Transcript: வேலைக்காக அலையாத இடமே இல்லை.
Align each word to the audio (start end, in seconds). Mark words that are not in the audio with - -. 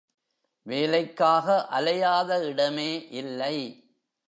வேலைக்காக 0.65 1.67
அலையாத 1.71 2.45
இடமே 2.45 3.07
இல்லை. 3.09 3.57